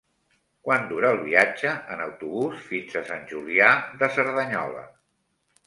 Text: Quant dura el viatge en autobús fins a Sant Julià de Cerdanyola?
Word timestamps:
Quant 0.67 0.87
dura 0.93 1.11
el 1.15 1.21
viatge 1.25 1.73
en 1.97 2.01
autobús 2.07 2.65
fins 2.71 2.97
a 2.97 3.05
Sant 3.13 3.29
Julià 3.35 3.71
de 4.03 4.13
Cerdanyola? 4.19 4.85